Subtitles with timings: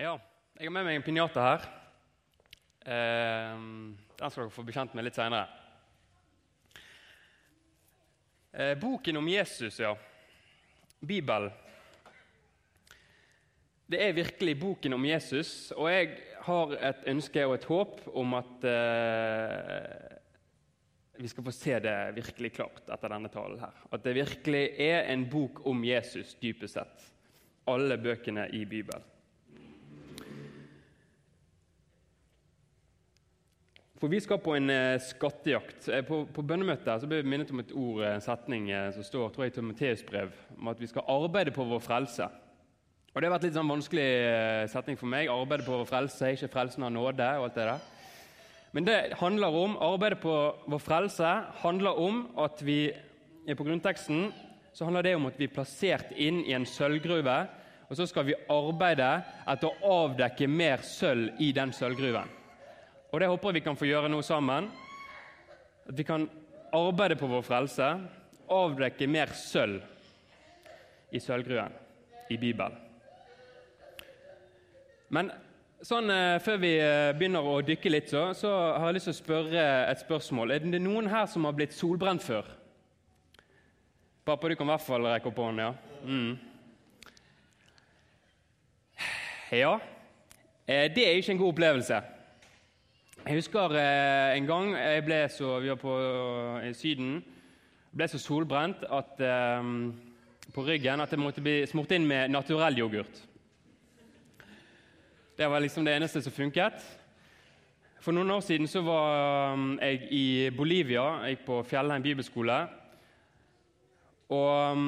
[0.00, 0.14] Ja,
[0.56, 1.64] jeg har med meg en pinjata her.
[2.88, 3.58] Eh,
[4.16, 5.42] den skal dere få bli kjent med litt seinere.
[8.48, 9.90] Eh, boken om Jesus, ja.
[11.04, 11.52] Bibelen.
[13.92, 16.16] Det er virkelig boken om Jesus, og jeg
[16.48, 20.18] har et ønske og et håp om at eh,
[21.20, 23.60] vi skal få se det virkelig klart etter denne talen.
[23.68, 23.86] her.
[23.92, 27.08] At det virkelig er en bok om Jesus, dypest sett.
[27.68, 29.10] Alle bøkene i Bibelen.
[34.00, 35.90] For vi skal på en eh, skattejakt.
[35.92, 39.04] Eh, på, på bønnemøtet så ble vi minnet om et ord, en setning eh, som
[39.04, 42.30] står tror jeg, i Timoteus brev, om at vi skal arbeide på vår frelse.
[43.10, 45.28] Og Det har vært litt sånn vanskelig eh, setning for meg.
[45.28, 47.28] Arbeide på vår frelse, ikke frelsen av nåde.
[47.36, 47.86] og alt det der.
[48.72, 50.34] Men det handler om, arbeidet på
[50.70, 52.80] vår frelse handler om at vi
[53.52, 54.30] på grunnteksten
[54.72, 57.38] så handler det om at vi er plassert inn i en sølvgruve.
[57.90, 59.12] Og så skal vi arbeide
[59.44, 62.39] etter å avdekke mer sølv i den sølvgruven.
[63.10, 64.70] Og det håper jeg vi kan få gjøre nå sammen.
[65.90, 66.28] At vi kan
[66.72, 67.88] arbeide på vår frelse,
[68.50, 69.82] avdekke mer sølv
[71.10, 71.74] i sølvgruen
[72.30, 72.76] i Bibelen.
[75.10, 75.32] Men
[75.82, 79.16] sånn, eh, før vi eh, begynner å dykke litt, så, så har jeg lyst til
[79.16, 80.54] å spørre et spørsmål.
[80.54, 82.46] Er det noen her som har blitt solbrent før?
[84.22, 85.64] Pappa, du kan i hvert fall rekke opp hånden.
[85.64, 85.72] Ja.
[86.06, 86.38] Mm.
[89.64, 89.74] ja.
[90.70, 92.02] Eh, det er ikke en god opplevelse.
[93.20, 95.94] Jeg husker eh, en gang jeg ble så, vi var på
[96.64, 97.18] i Syden.
[97.92, 99.66] Ble så solbrent at, eh,
[100.54, 103.20] på ryggen at jeg måtte bli smurt inn med naturell yoghurt.
[105.36, 106.80] Det var liksom det eneste som funket.
[108.00, 110.24] For noen år siden så var jeg i
[110.56, 111.04] Bolivia.
[111.26, 112.56] Jeg gikk på Fjellheim bibelskole.
[114.32, 114.80] Og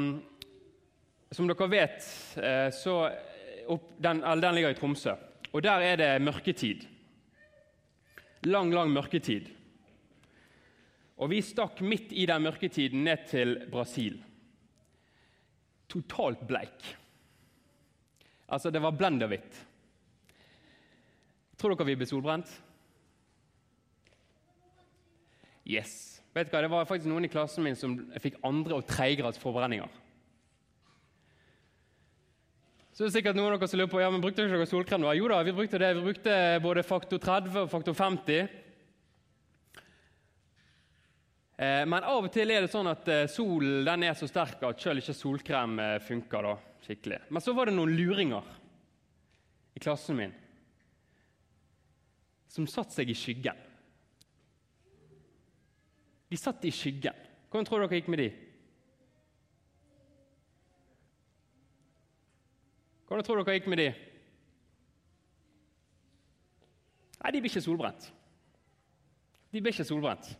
[1.32, 2.08] som dere vet,
[2.40, 2.96] eh, så
[3.68, 5.18] opp, den, den ligger i Tromsø.
[5.52, 6.88] Og der er det mørketid
[8.46, 9.50] lang, lang mørketid.
[11.22, 14.16] Og vi stakk midt i den mørketiden ned til Brasil.
[15.92, 16.86] Totalt bleik.
[18.48, 19.60] Altså, det var blenderhvitt.
[21.60, 22.50] Tror dere vi ble solbrent?
[25.68, 26.22] Yes.
[26.34, 26.62] Vet du hva?
[26.64, 30.00] Det var faktisk noen i klassen min som fikk andre- og tredjegrads forbrenninger.
[33.02, 35.02] Så det er sikkert noen av dere som lurer på ja, men brukte dere solkrem.
[35.18, 35.88] Jo da, vi brukte det.
[35.98, 38.52] Vi brukte både faktor 30 og faktor 50.
[41.58, 44.62] Eh, men av og til er det sånn at eh, solen den er så sterk
[44.68, 46.54] at selv ikke solkrem eh, funker da,
[46.86, 47.18] skikkelig.
[47.34, 48.54] Men så var det noen luringer
[49.74, 50.38] i klassen min
[52.54, 53.66] som satte seg i skyggen.
[56.30, 57.18] De satt i skyggen.
[57.50, 58.30] Hvordan tror dere gikk med de?
[63.12, 63.90] Hvordan tror dere gikk med de?
[67.20, 68.06] Nei, de ble ikke solbrent.
[69.52, 70.30] De ble ikke solbrent.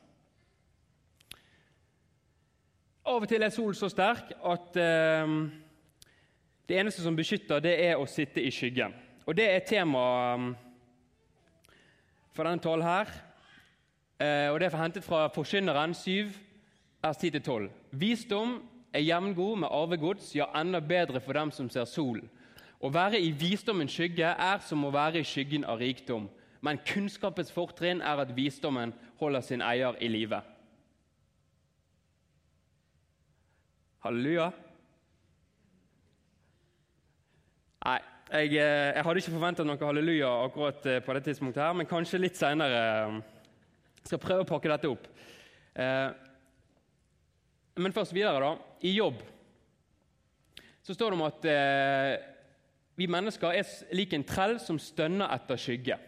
[3.05, 5.37] Av og til er solen så sterk at eh,
[6.65, 8.97] det eneste som beskytter, det er å sitte i skyggen.
[9.28, 10.50] Og Det er tema um,
[12.33, 13.16] for denne talen her.
[14.16, 16.33] Eh, og Det er hentet fra Forkynneren 7,
[17.04, 17.69] vers 10-12.
[17.93, 18.62] Visdom
[18.97, 22.33] er jevngod med arvegods, ja, enda bedre for dem som ser solen.
[22.82, 26.26] Å være i visdommens skygge er som å være i skyggen av rikdom.
[26.62, 30.41] Men kunnskapens fortrinn er at visdommen holder sin eier i live.
[34.03, 34.48] Halleluja.
[37.82, 37.98] Nei,
[38.32, 41.91] jeg, eh, jeg hadde ikke forventa noe halleluja akkurat eh, på dette tidspunktet, her, men
[41.91, 42.82] kanskje litt seinere.
[42.82, 43.19] Eh,
[44.06, 45.04] skal prøve å pakke dette opp.
[47.78, 48.50] Men først videre, da.
[48.82, 49.22] I jobb
[50.82, 51.47] så står det om at
[53.02, 55.98] vi mennesker er lik en trell som stønner etter skygge.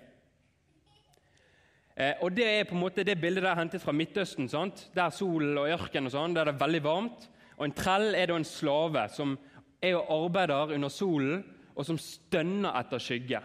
[1.97, 4.91] Eh, og Det er på en måte det bildet der hentet fra Midtøsten, sant?
[4.95, 7.29] der solen og ørken og sånn, der det er veldig varmt.
[7.57, 9.39] Og En trell er da en slave som
[9.83, 11.45] er og arbeider under solen,
[11.75, 13.41] og som stønner etter skygge.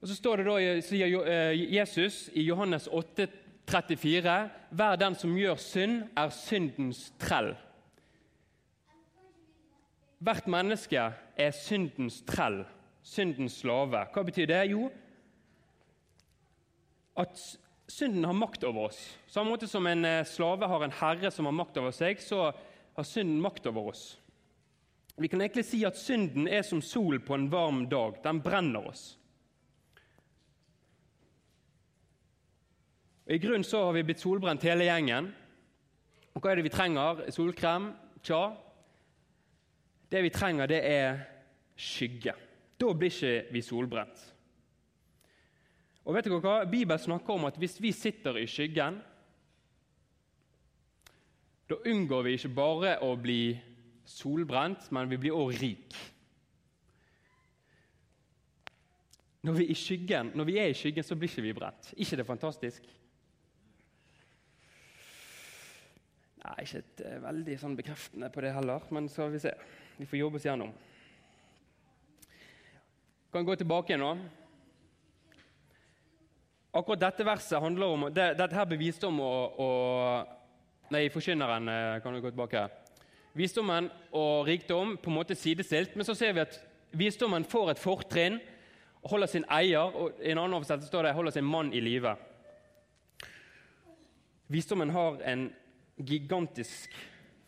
[0.00, 3.28] Og Så står det da, sier eh, Jesus i Johannes 8,
[3.64, 7.54] 34, Hver den som gjør synd, er syndens trell.
[10.24, 11.00] Hvert menneske
[11.36, 12.62] er syndens trell,
[13.04, 14.06] syndens slave.
[14.14, 14.62] Hva betyr det?
[14.70, 14.86] Jo,
[17.20, 17.36] at
[17.90, 19.00] synden har makt over oss.
[19.28, 22.48] Samme måte som en eh, slave har en herre som har makt over seg, så
[22.96, 24.04] har synden makt over oss.
[25.20, 28.16] Vi kan egentlig si at synden er som sol på en varm dag.
[28.24, 29.04] Den brenner oss.
[33.24, 35.30] Og I grunnen så har vi blitt solbrent hele gjengen.
[36.34, 37.22] Og Hva er det vi trenger?
[37.32, 37.92] Solkrem?
[38.24, 38.56] Tja,
[40.14, 41.18] det vi trenger, det er
[41.74, 42.36] skygge.
[42.78, 44.22] Da blir ikke vi solbrent.
[46.04, 46.56] Og vet dere hva?
[46.68, 49.00] Bibelen snakker om at hvis vi sitter i skyggen,
[51.66, 53.56] da unngår vi ikke bare å bli
[54.06, 55.96] solbrent, men vi blir òg rik.
[59.44, 61.90] Når vi, skyggen, når vi, er i skyggen, så blir ikke vi brent.
[61.96, 62.86] ikke det fantastisk?
[66.44, 69.54] Nei, ikke et uh, veldig sånn bekreftende på det heller, men skal vi se.
[69.96, 70.72] Vi får jobbe oss gjennom.
[73.32, 74.10] Kan gå tilbake nå.
[76.74, 79.32] Akkurat dette verset handler om det, Dette her beviste om å,
[79.62, 79.68] å
[80.92, 82.66] Nei, Forkynneren eh, kan du gå tilbake.
[83.34, 86.58] Visdommen og rikdom på en måte sidestilt, men så ser vi at
[86.94, 88.36] visdommen får et fortrinn,
[89.08, 92.14] holder sin eier, og i en annen oversettelse står det 'holder sin mann i live'.
[94.48, 95.48] Visdommen har en
[95.96, 96.94] gigantisk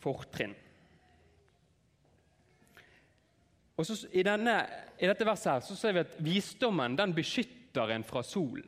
[0.02, 0.54] fortrinn.
[3.76, 4.54] Og så, i, denne,
[5.00, 8.64] I dette verset her, så ser vi at visdommen den beskytter en fra solen.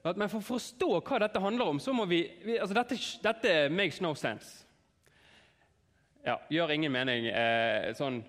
[0.00, 3.56] Men For å forstå hva dette handler om, så må vi, vi altså dette, dette,
[3.68, 4.64] makes no sense.
[6.24, 8.22] Ja, Gjør ingen mening eh, sånn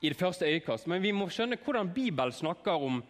[0.00, 3.02] i det første øyekast, men vi må skjønne hvordan Bibelen snakker om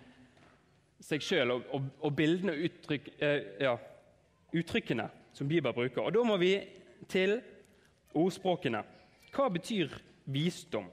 [1.04, 3.74] seg sjøl og, og, og, bildene og uttrykk, eh, ja,
[4.58, 5.06] uttrykkene
[5.38, 6.02] som Bibelen bruker.
[6.02, 6.52] Og Da må vi
[7.08, 7.38] til
[8.14, 8.82] ordspråkene.
[9.30, 9.92] Hva betyr
[10.26, 10.88] visdom?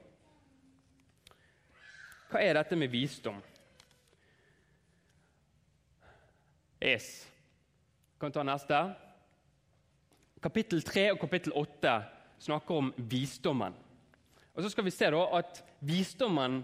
[2.30, 3.40] Hva er dette med visdom?
[6.80, 7.26] Es.
[8.20, 8.78] Kan ta neste.
[10.42, 11.96] Kapittel 3 og kapittel 8
[12.46, 13.74] snakker om visdommen.
[14.54, 16.62] Og Så skal vi se da at visdommen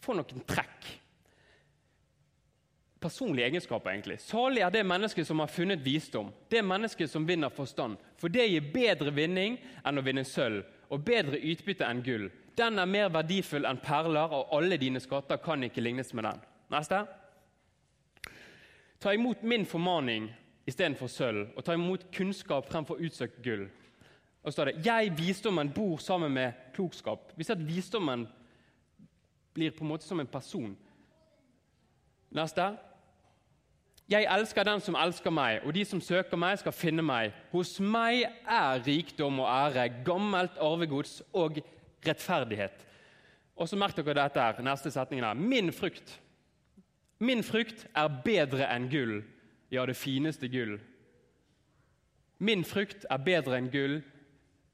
[0.00, 0.86] får noen trekk.
[3.04, 4.14] Personlige egenskaper, egentlig.
[4.24, 6.30] Salig er det mennesket som har funnet visdom.
[6.48, 7.98] Det mennesket som vinner forstand.
[8.16, 12.30] For det gir bedre vinning enn å vinne sølv, og bedre utbytte enn gull.
[12.56, 16.40] Den er mer verdifull enn perler, og alle dine skatter kan ikke lignes med den.
[16.72, 17.02] Neste.
[19.04, 20.30] Ta imot min formaning
[20.64, 23.66] istedenfor sølv, og ta imot kunnskap fremfor utsøkt gull.
[24.44, 27.36] Og så står det 'Jeg, visdommen, bor sammen med klokskap'.
[27.36, 28.28] Vi ser at visdommen
[29.54, 30.76] blir på en måte som en person.
[32.30, 32.76] Neste.
[34.10, 37.32] Jeg elsker den som elsker meg, og de som søker meg, skal finne meg.
[37.54, 41.62] Hos meg er rikdom og ære, gammelt arvegods og
[42.04, 42.84] rettferdighet.
[43.56, 45.34] Og så merk dere dette her, neste setningen her.
[45.38, 46.20] Min frukt
[47.18, 49.20] Min frukt er bedre enn gull,
[49.72, 50.74] ja, det fineste gull.
[52.42, 54.00] Min frukt er bedre enn gull,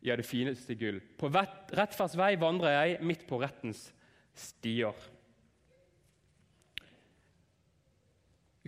[0.03, 0.99] ja, det fineste gull.
[1.21, 3.91] På rettferds vei vandrer jeg midt på rettens
[4.35, 4.97] stier.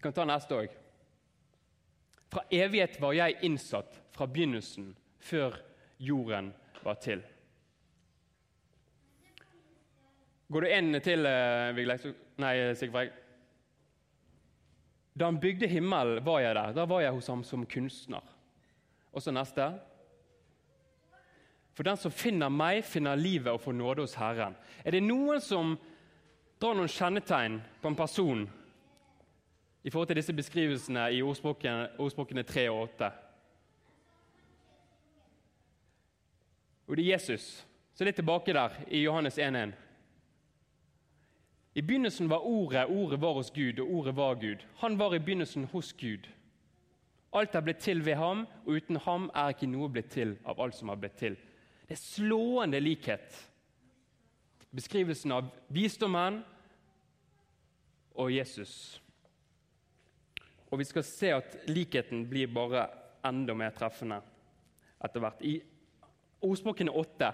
[0.02, 0.72] Vi kan ta neste òg.
[2.26, 4.88] Fra evighet var jeg innsatt fra begynnelsen,
[5.22, 5.54] før
[6.02, 6.48] jorden
[6.82, 7.20] var til.
[10.50, 12.08] Går du inn til uh, Vigleik?
[12.42, 13.12] Nei, Sigfrid.
[15.14, 16.74] Da han bygde himmelen, var jeg der.
[16.80, 18.26] Da var jeg hos ham som kunstner.
[19.14, 19.68] Og så neste.
[21.78, 24.58] For den som finner meg, finner livet og får nåde hos Herren.
[24.82, 25.76] Er det noen som
[26.58, 28.42] drar noen kjennetegn på en person
[29.82, 33.10] i forhold til disse beskrivelsene i ordspråkene, ordspråkene 3 og 8?
[36.86, 37.66] Og det er Jesus.
[37.94, 39.72] Så litt tilbake der i Johannes 1.1.
[41.74, 44.64] I begynnelsen var Ordet, Ordet var hos Gud, og Ordet var Gud.
[44.76, 46.28] Han var i begynnelsen hos Gud.
[47.32, 50.60] Alt er blitt til ved ham, og uten ham er ikke noe blitt til av
[50.60, 51.36] alt som har blitt til.
[51.88, 53.48] Det er slående likhet.
[54.72, 56.42] Beskrivelsen av visdommen
[58.14, 59.01] og Jesus.
[60.72, 62.86] Og vi skal se at likheten blir bare
[63.28, 64.22] enda mer treffende
[65.04, 65.42] etter hvert.
[65.44, 65.58] I
[66.42, 67.28] ordspråkene åtte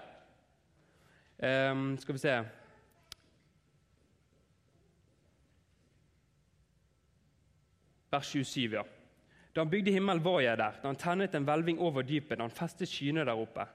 [1.71, 2.39] um, skal vi se
[8.09, 8.81] Vers 27, ja.
[9.53, 10.79] Da han bygde himmelen, var jeg der.
[10.81, 13.67] Da han tennet en hvelving over dypet, da han festet skyene der oppe.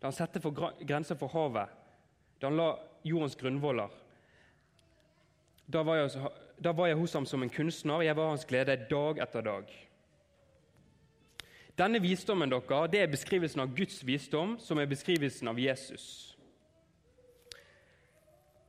[0.00, 0.40] Da han satte
[0.88, 1.74] grenser for havet.
[2.40, 2.70] Da han la
[3.04, 3.92] jordens grunnvoller.
[5.68, 8.76] Da var, jeg, da var jeg hos ham som en kunstner, jeg var hans glede
[8.90, 9.72] dag etter dag.
[11.78, 16.36] Denne visdommen dere, det er beskrivelsen av Guds visdom, som er beskrivelsen av Jesus.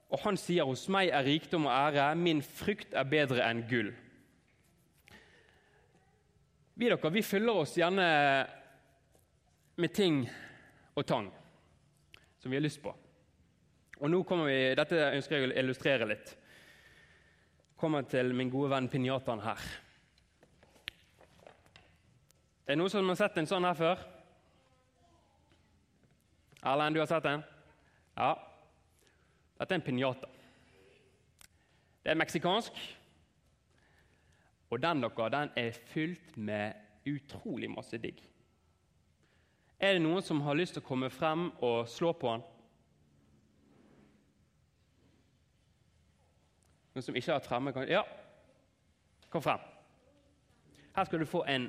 [0.10, 3.92] Og Han sier hos meg er rikdom og ære, min frykt er bedre enn gull.
[6.75, 8.08] Vi dere, vi fyller oss gjerne
[9.75, 10.24] med ting
[10.96, 11.30] og tang
[12.39, 12.92] som vi har lyst på.
[14.00, 16.36] Og nå kommer vi, Dette ønsker jeg å illustrere litt.
[17.75, 19.63] Kommer til min gode venn pinjataen her.
[22.65, 24.05] Er det noen som har sett en sånn her før?
[26.65, 27.44] Erlend, du har sett en?
[28.15, 28.32] Ja.
[29.60, 30.32] Dette er en pinjata.
[32.01, 32.79] Det er meksikansk.
[34.72, 36.74] Og den dere, den er fylt med
[37.05, 38.17] utrolig masse digg.
[39.79, 42.44] Er det noen som har lyst til å komme frem og slå på den?
[46.96, 47.74] Noen som ikke har fremme?
[47.75, 47.90] Kan...
[47.92, 48.06] Ja,
[49.28, 49.60] kom frem.
[50.96, 51.66] Her skal du få en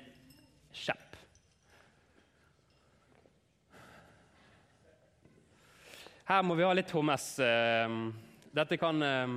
[0.71, 1.17] kjepp.
[6.29, 7.25] Her må vi ha litt HMS.
[7.43, 7.97] Eh,
[8.55, 9.35] dette kan eh,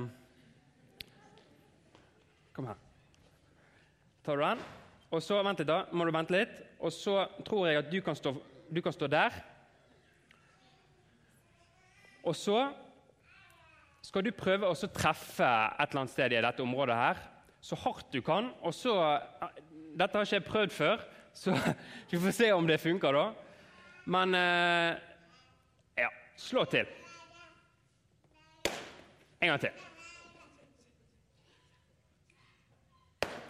[2.54, 2.78] Kom her.
[4.22, 4.62] Tar du den?
[5.10, 5.80] Og så, Vent litt, da.
[5.90, 6.54] Må du vente litt.
[6.78, 8.36] Og så tror jeg at du kan stå,
[8.70, 9.34] du kan stå der.
[12.22, 12.60] Og så
[14.04, 17.20] skal du prøve å treffe et eller annet sted i dette området her,
[17.60, 18.52] så hardt du kan.
[18.64, 18.94] Og så
[19.90, 21.00] Dette har ikke jeg prøvd før,
[21.34, 21.54] så
[22.10, 23.24] vi får se om det funker, da.
[24.10, 25.00] Men eh,
[25.98, 26.86] ja, slå til.
[29.40, 29.82] En gang til.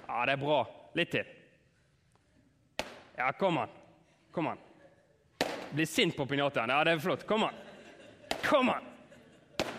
[0.08, 0.62] Ja, det er bra.
[0.98, 1.28] Litt til.
[3.18, 3.76] Ja, kom an.
[4.32, 4.64] Kom an.
[5.70, 6.72] Bli sint på pinjataen.
[6.72, 7.26] Ja, det er flott.
[7.28, 7.60] Kom an.
[8.42, 8.88] Kom an.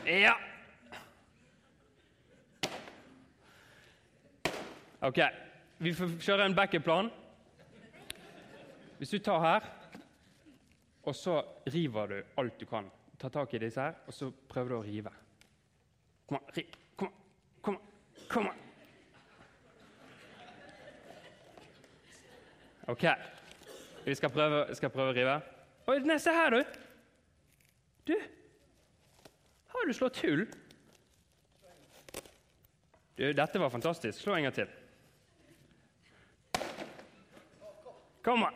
[0.05, 0.37] Ja.
[5.01, 5.17] Ok,
[5.81, 7.07] vi får kjøre en backup-plan.
[8.99, 9.69] Hvis du tar her,
[11.09, 11.39] og så
[11.73, 12.89] river du alt du kan.
[13.17, 15.13] Ta tak i disse her, og så prøver du å rive.
[16.29, 16.75] Kom an, riv.
[16.99, 17.15] Kom an.
[17.61, 17.87] Kom an.
[18.29, 18.59] Kom an.
[22.93, 23.07] Ok.
[24.05, 25.39] Vi skal prøve, skal prøve å rive.
[25.89, 26.77] Oi, nei, se her, du!
[28.11, 28.13] Du,
[29.73, 30.45] har du slått hull?
[33.17, 34.21] Du, dette var fantastisk.
[34.21, 34.69] Slå en gang til.
[38.23, 38.53] Kom an!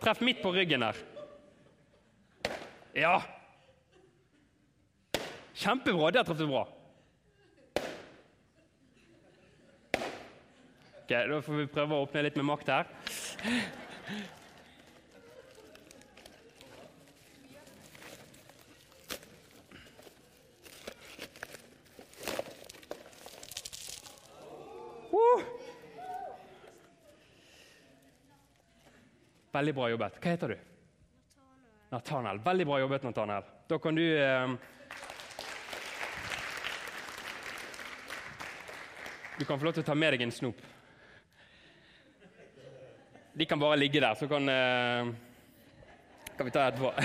[0.00, 0.96] Treff midt på ryggen her.
[2.92, 3.22] Ja!
[5.54, 6.10] Kjempebra.
[6.10, 6.62] Der traff du bra.
[11.02, 12.88] Ok, Da får vi prøve å åpne litt med makt her.
[29.52, 30.18] Veldig bra jobbet.
[30.22, 30.58] Hva heter du?
[31.90, 32.38] Nathanael.
[32.44, 33.44] Veldig bra jobbet, Nathanael.
[33.66, 34.50] Da kan du eh,
[39.40, 40.58] Du kan få lov til å ta med deg en snop.
[43.32, 45.08] De kan bare ligge der, så kan, eh,
[46.36, 46.92] kan vi ta etterpå.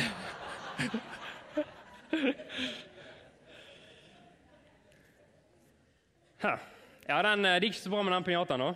[7.08, 8.76] ja, den, eh, det gikk så bra med den pinjataen nå.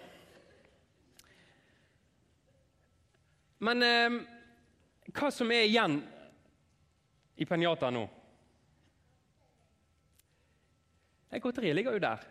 [3.60, 4.20] Men eh,
[5.12, 6.00] hva som er igjen
[7.40, 8.06] i Penjata nå?
[11.40, 12.24] Godteriet ligger jo der.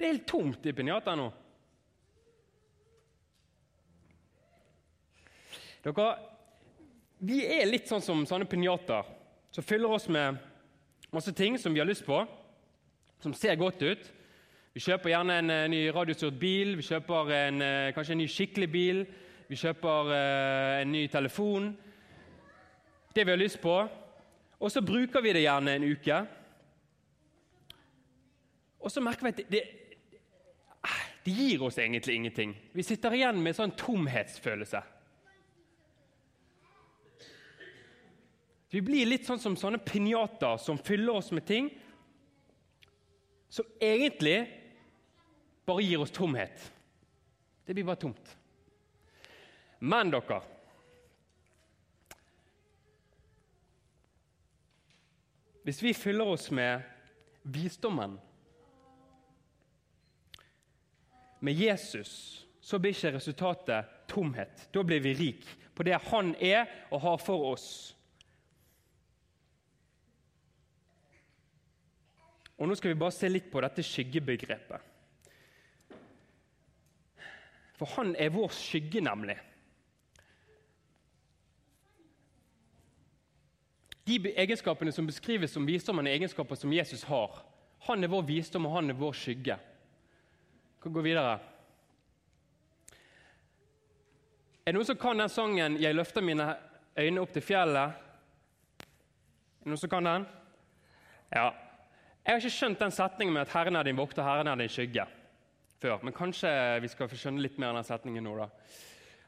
[0.00, 1.26] Det er helt tomt i pinjataen nå.
[5.84, 6.06] Dere,
[7.20, 9.04] Vi er litt sånn som sånne pinjater
[9.52, 10.38] som fyller oss med
[11.12, 12.22] masse ting som vi har lyst på,
[13.20, 14.08] som ser godt ut.
[14.72, 18.28] Vi kjøper gjerne en uh, ny radiostyrt bil, vi kjøper en, uh, kanskje en ny
[18.30, 19.02] skikkelig bil,
[19.50, 21.72] vi kjøper uh, en ny telefon.
[23.10, 23.74] Det vi har lyst på.
[24.60, 26.20] Og så bruker vi det gjerne en uke.
[28.80, 29.64] Og så merker vi at det, det,
[31.26, 32.54] det gir oss egentlig ingenting.
[32.72, 34.86] Vi sitter igjen med en sånn tomhetsfølelse.
[38.70, 41.72] Vi blir litt sånn som sånne pinjater som fyller oss med ting
[43.50, 44.44] som egentlig
[45.66, 46.70] bare gir oss tomhet.
[47.66, 48.36] Det blir bare tomt.
[49.80, 50.40] Men dere
[55.62, 56.82] Hvis vi fyller oss med
[57.42, 58.16] visdommen,
[61.40, 64.66] med Jesus, så blir ikke resultatet tomhet.
[64.72, 65.44] Da blir vi rik
[65.76, 67.68] på det han er og har for oss.
[72.60, 74.88] Og Nå skal vi bare se litt på dette skyggebegrepet.
[77.80, 79.38] For han er vår skygge, nemlig.
[84.18, 87.42] De egenskapene som beskrives som visdommen, er egenskaper som Jesus har.
[87.86, 89.56] Han er vår visdom, og han er vår skygge.
[89.56, 91.38] Vi kan gå videre.
[94.66, 96.56] Er det noen som kan den sangen 'Jeg løfter mine
[96.98, 97.94] øyne opp til fjellet'?
[98.80, 100.26] Er det noen som kan den?
[101.32, 101.50] Ja,
[102.26, 104.68] jeg har ikke skjønt den setningen med at 'Herren er din vokter, Herren er din
[104.68, 105.06] skygge'
[105.80, 106.02] før.
[106.02, 108.36] Men kanskje vi skal få skjønne litt mer av den setningen nå.
[108.36, 108.48] da.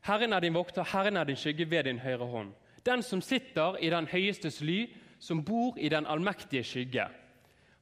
[0.02, 2.52] Herren er din vokter, Herren er din skygge ved din høyre hånd.
[2.86, 4.86] Den som sitter i den høyestes ly,
[5.18, 7.08] som bor i den allmektige skygge,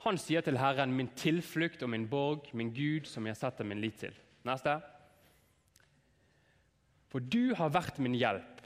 [0.00, 3.80] han sier til Herren, 'Min tilflukt og min borg, min Gud, som jeg setter min
[3.80, 4.80] lit til.' Neste.
[7.09, 8.62] For du har vært min hjelp,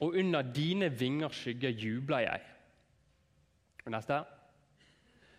[0.00, 2.40] og under dine vinger skygge jubler jeg.
[3.84, 4.24] Og neste.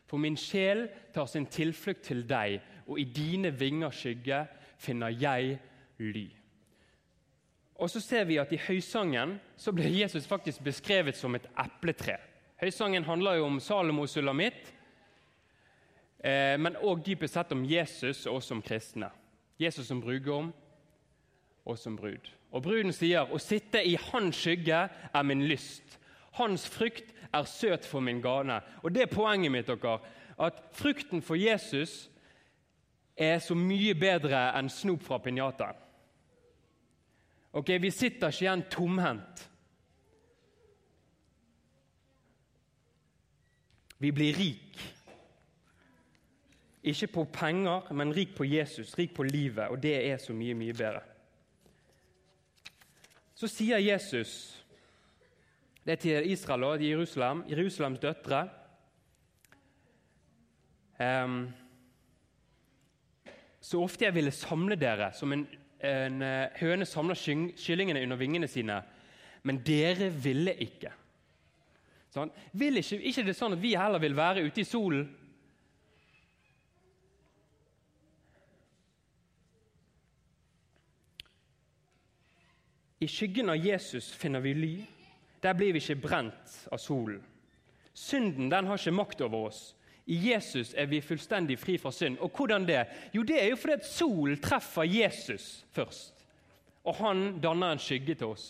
[0.07, 4.45] For min sjel tar sin tilflukt til deg, og i dine vinger skygge
[4.77, 5.59] finner jeg
[5.99, 6.36] ly.
[7.77, 12.17] Og så ser vi at I høysangen så blir Jesus faktisk beskrevet som et epletre.
[12.61, 14.73] Høysangen handler jo om Salomos sulamitt,
[16.23, 19.11] eh, men òg dypest sett om Jesus og oss som kristne.
[19.61, 20.49] Jesus som brudgom
[21.65, 22.31] og som brud.
[22.51, 25.97] Og Bruden sier, 'Å sitte i hans skygge er min lyst'.
[26.31, 28.61] Hans frukt er søt for min gane.
[28.83, 29.67] Og Det er poenget mitt.
[29.67, 29.99] dere,
[30.39, 32.09] At frukten for Jesus
[33.17, 35.75] er så mye bedre enn snop fra pinjataen.
[37.57, 39.47] Ok, Vi sitter ikke igjen tomhendt.
[43.97, 44.77] Vi blir rik.
[46.83, 49.71] Ikke på penger, men rik på Jesus, rik på livet.
[49.73, 51.01] Og det er så mye, mye bedre.
[53.35, 54.63] Så sier Jesus
[55.85, 58.41] det er til Israel og Jerusalem, Jerusalems døtre
[60.99, 61.45] um,
[63.61, 65.45] Så ofte jeg ville samle dere som en
[65.79, 68.81] en eh, høne samla kyllingene under vingene sine,
[69.43, 70.91] men dere ville ikke.
[72.13, 72.31] Sånn?
[72.57, 75.05] Vil ikke, ikke det sånn at vi heller vil være ute i solen?
[82.97, 84.75] I skyggen av Jesus finner vi ly.
[85.43, 87.21] Der blir vi ikke brent av solen.
[87.93, 89.76] Synden den har ikke makt over oss.
[90.07, 92.17] I Jesus er vi fullstendig fri fra synd.
[92.23, 92.85] Og hvordan det?
[93.13, 96.25] Jo, det er jo fordi at solen treffer Jesus først.
[96.87, 98.45] Og han danner en skygge til oss.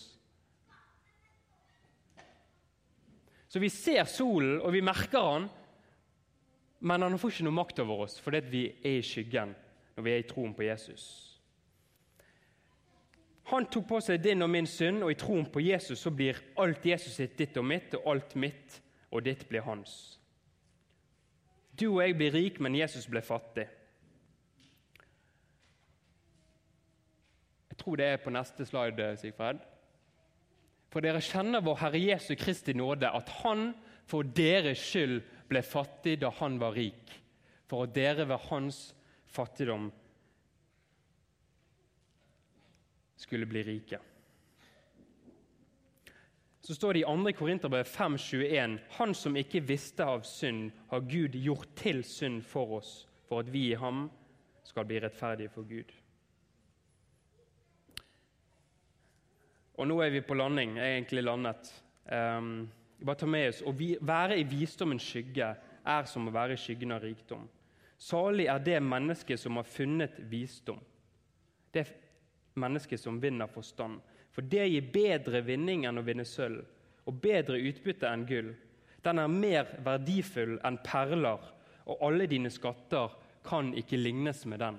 [3.48, 5.48] Så vi ser solen, og vi merker han,
[6.80, 9.56] men han får ikke noe makt over oss fordi vi er i skyggen
[9.96, 11.06] når vi er i troen på Jesus.
[13.50, 16.38] Han tok på seg din og min synd, og i troen på Jesus så blir
[16.60, 20.17] alt Jesus sitt ditt og mitt, og alt mitt og ditt blir hans.
[21.80, 23.68] Du og jeg blir rik, men Jesus ble fattig.
[27.70, 29.62] Jeg tror det er på neste slide, Sigfred.
[30.90, 33.70] For dere kjenner vår Herre Jesu Kristi nåde, at Han
[34.08, 37.12] for deres skyld ble fattig da han var rik,
[37.68, 38.80] for at dere ved hans
[39.28, 39.90] fattigdom
[43.18, 44.00] skulle bli rike
[46.68, 47.32] så står det i 2.
[47.32, 53.08] Korinterbrev 5,21.: Han som ikke visste av synd, har Gud gjort til synd for oss,
[53.30, 54.10] for at vi i ham
[54.68, 55.94] skal bli rettferdige for Gud.
[59.78, 60.76] Og nå er vi på landing.
[60.78, 61.72] Er egentlig landet.
[62.12, 62.68] Um,
[63.00, 65.54] bare ta med oss, Å være i visdommens skygge
[65.86, 67.48] er som å være i skyggen av rikdom.
[67.98, 70.84] Salig er det mennesket som har funnet visdom.
[71.72, 71.88] Det
[72.60, 74.02] mennesket som vinner forstand.
[74.38, 76.62] For det gir bedre vinning enn å vinne sølv,
[77.10, 78.52] og bedre utbytte enn gull.
[79.02, 81.42] Den er mer verdifull enn perler,
[81.90, 83.16] og alle dine skatter
[83.48, 84.78] kan ikke lignes med den.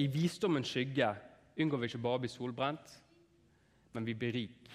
[0.00, 1.12] I visdommens skygge
[1.60, 2.98] unngår vi ikke bare å bli solbrent,
[3.92, 4.74] men vi blir rik.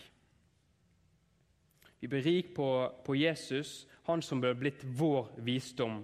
[2.05, 2.71] Vi blir rik på,
[3.01, 6.03] på Jesus, han som ble blitt vår visdom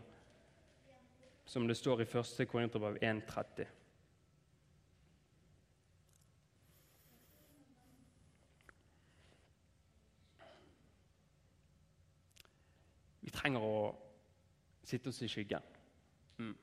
[1.48, 2.48] som det står i 1.
[2.52, 3.66] Korinterbrev 1,30.
[13.22, 13.80] Vi trenger å
[14.84, 15.64] sitte oss i skyggen.
[16.40, 16.54] Mm.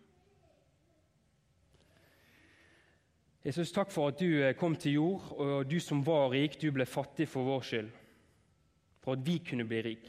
[3.44, 6.70] Jesus, takk for at du eh, kom til jord, og du som var rik, du
[6.73, 7.90] ble fattig for vår skyld.
[9.05, 10.07] For at vi kunne bli rik.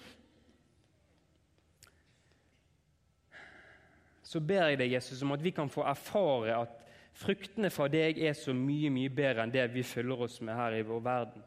[4.26, 6.80] Så ber jeg deg, Jesus, om at vi kan få erfare at
[7.16, 10.80] fruktene fra deg er så mye mye bedre enn det vi følger oss med her
[10.80, 11.46] i vår verden.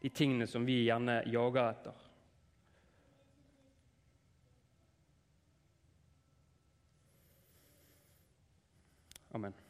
[0.00, 2.04] De tingene som vi gjerne jager etter.
[9.36, 9.67] Amen.